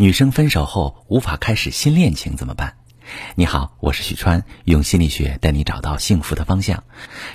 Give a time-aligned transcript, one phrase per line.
[0.00, 2.72] 女生分手后无法开始新恋情怎么办？
[3.34, 6.82] 你好，我是许川，用心理学带你找到幸福的方向。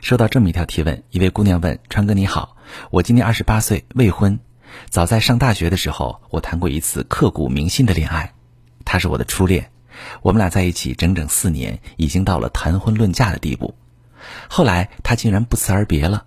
[0.01, 2.57] 收到这么一条提问，一位姑娘问川哥你好，
[2.89, 4.39] 我今年二十八岁，未婚。
[4.89, 8.33] 早在上大学的时候，我谈过一次刻骨铭心的恋爱，
[8.83, 9.69] 他是我的初恋，
[10.23, 13.75] 我们俩在一起整整四年，已经到了谈婚论嫁的地步。
[14.49, 16.25] 后来他竟然不辞而别了，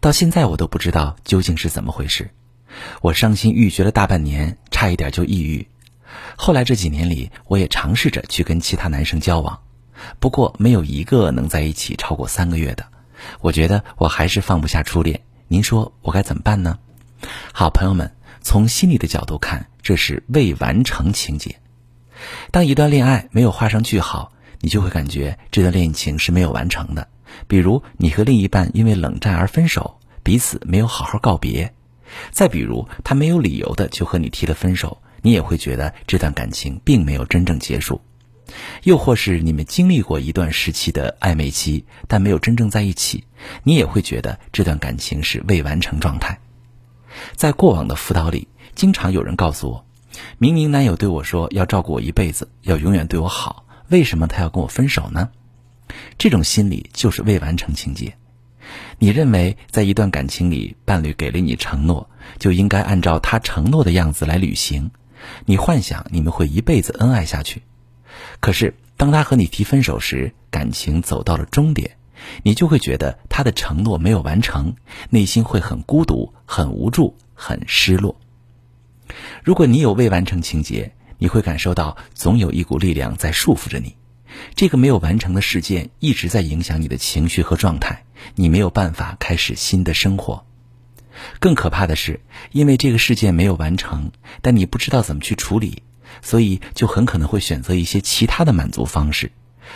[0.00, 2.28] 到现在我都不知道究竟是怎么回事。
[3.00, 5.66] 我伤心欲绝了大半年，差一点就抑郁。
[6.36, 9.58] 后来这几年里，我也尝试着去跟其他男生交往，
[10.20, 12.86] 不过没有一个能在一起超过三个月的。
[13.40, 16.78] 我觉得我还是放不下初恋，您说我该怎么办呢？
[17.52, 21.56] 好朋友们，从心理的角度看，这是未完成情节。
[22.52, 27.08] 当一段恋爱没有画上句号，你就会感觉这段恋情是没有完成的。
[27.48, 31.68] 比如你和另一半因为冷战而分手，彼此没有好好告别；
[32.30, 38.00] 再比如他没有理由的就和你提了分手，你也会觉得这段感情并没有真正结束。
[38.84, 43.24] 又或是你们经历过一段时期的暧昧期，但没有真正在一起，
[43.62, 46.38] 你也会觉得这段感情是未完成状态。
[47.36, 49.86] 在过往的辅导里，经常有人告诉我，
[50.38, 55.28] 明明男友对我说要照顾我一辈子，要永远对我好，为什么他要跟我分手呢？
[56.16, 58.16] 这种心理就是未完成情节。
[58.98, 64.90] 你认为在一段感情里，伴侣给了你承诺，就应该按照他承诺的样子来履行。
[65.46, 67.62] 你幻想你们会一辈子恩爱下去，
[68.40, 71.96] 可是当他和你提分手时，感情走到了终点，
[72.42, 74.74] 你就会觉得他的承诺没有完成，
[75.10, 78.20] 内心会很孤独、很无助、很失落。
[79.42, 83.96] 如果你有未完成情节，你会感受到总有一股力量在束缚着你。
[84.54, 90.44] 这个没有完成的事件一直在影响你的情绪和状态，你没有办法开始新的生活。
[91.38, 92.20] 更可怕的是，
[92.52, 95.82] 因为这个事件没有完成，但你不知道怎么去处理，
[96.22, 99.32] 所以就很可能会选择一些其他的满足方式，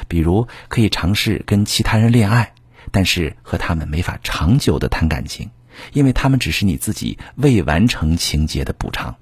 [0.08, 2.54] 比如可以尝试跟其他人恋爱，
[2.90, 5.50] 但是和他们没法长久的谈感情，
[5.92, 9.16] 因为他们只是你自己未完成情节的补偿。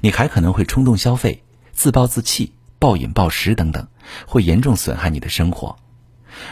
[0.00, 1.42] 你还可能会冲动消费、
[1.72, 2.52] 自暴自弃。
[2.80, 3.88] 暴饮暴食等等，
[4.24, 5.80] 会严重损害你的生活。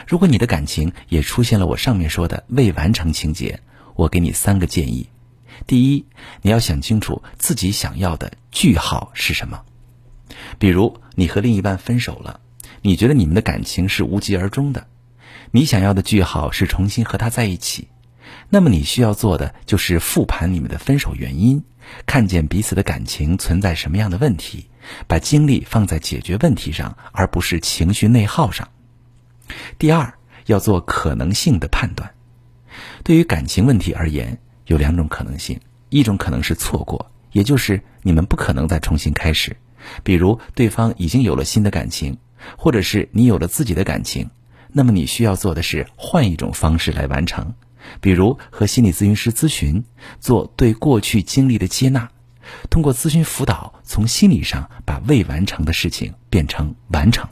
[0.07, 3.61] 如果你的感情也出现了我上面说的未完成情节，
[3.95, 5.09] 我给你三个建议：
[5.67, 6.05] 第一，
[6.43, 9.63] 你要想清楚自己想要的句号是什么。
[10.59, 12.41] 比如你和另一半分手了，
[12.83, 14.87] 你觉得你们的感情是无疾而终的，
[15.51, 17.89] 你想要的句号是重新和他在一起。
[18.49, 21.65] 那么你需要做的就是复盘你们的分手原因，
[22.07, 24.69] 看见彼此的感情存在什么样的问题。
[25.09, 28.69] 把精力放在解决问题上，而不是情绪内耗上。
[29.79, 30.15] 第二，
[30.47, 32.11] 要做可能性的判断。
[33.05, 35.61] 对于感情问题而言，有两种可能性：
[35.91, 39.55] 一种可能是错过，也就是你们不可能再重新开始，
[40.03, 42.17] 比如对方已经有了新的感情，
[42.57, 44.31] 或者是你有了自己的感情。
[44.73, 47.55] 那么你需要做的是换一种方式来完成，
[48.01, 49.85] 比如和心理咨询师咨询，
[50.21, 52.11] 做对过去经历的接纳。
[52.71, 57.29] 通过咨询辅导，从心理上把未完成的事情变成完成。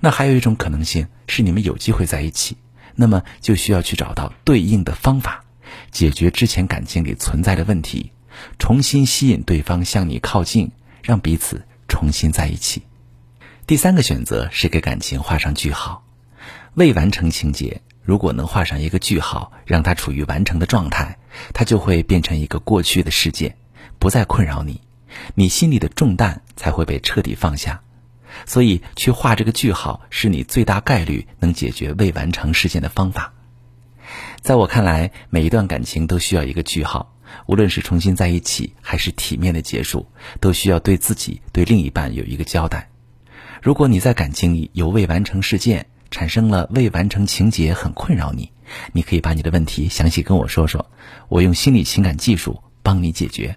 [0.00, 2.56] 那还有一种可能性是你们有机会在一起，
[2.94, 5.44] 那么就需要去找到对应的方法，
[5.90, 8.12] 解决之前感情里存在的问题，
[8.58, 10.70] 重新吸引对方向你靠近，
[11.02, 12.82] 让彼此重新在一起。
[13.66, 16.04] 第三个选择是给感情画上句号。
[16.74, 21.18] 未完成情节如果能画上一个句号，让它处于完成的状态，
[21.52, 23.56] 它就会变成一个过去的事件。
[23.98, 24.82] 不再困扰你，
[25.34, 27.80] 你心里的重担才会被彻底放下。
[28.44, 33.32] 所以，去画这个句号是你最大概率能解决未完成事件的方法。
[34.40, 37.16] 在我看来，每一段感情都需要一个句号，
[37.46, 40.06] 无论是重新在一起，还是体面的结束，
[40.40, 42.88] 都需要对自己、对另一半有一个交代。
[43.62, 48.52] 如果你在感情里有未完成事件，产生了未完成情节，很困扰你，
[48.92, 50.88] 你可以把你的问题详细跟我说说，
[51.28, 53.56] 我用心理情感技术帮你解决。